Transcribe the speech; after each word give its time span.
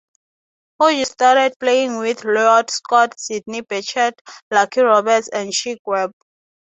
Hodges 0.79 1.09
started 1.11 1.53
playing 1.59 1.95
with 1.97 2.23
Lloyd 2.25 2.71
Scott, 2.71 3.19
Sidney 3.19 3.61
Bechet, 3.61 4.19
Lucky 4.49 4.81
Roberts 4.81 5.27
and 5.31 5.51
Chick 5.51 5.77
Webb. 5.85 6.11